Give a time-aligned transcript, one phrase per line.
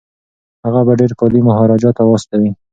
[0.65, 2.49] هغه به ډیر کالي مهاراجا ته واستوي.